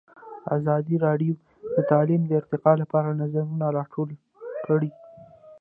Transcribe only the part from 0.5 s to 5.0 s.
ازادي راډیو د تعلیم د ارتقا لپاره نظرونه راټول کړي.